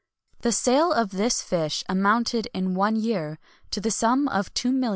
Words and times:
The 0.39 0.51
sale 0.51 0.91
of 0.91 1.11
this 1.11 1.43
fish 1.43 1.83
amounted, 1.87 2.47
in 2.55 2.73
one 2.73 2.95
year, 2.95 3.37
to 3.69 3.79
the 3.79 3.91
sum 3.91 4.27
of 4.29 4.51
£2,650,000. 4.55 4.89